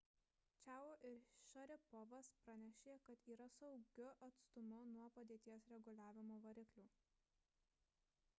čiao 0.59 0.85
ir 1.09 1.19
šaripovas 1.49 2.29
pranešė 2.39 2.95
kad 3.09 3.29
yra 3.35 3.47
saugiu 3.57 4.09
atstumu 4.29 4.81
nuo 4.95 5.07
padėties 5.19 5.71
reguliavimo 5.77 6.41
variklių 6.49 6.91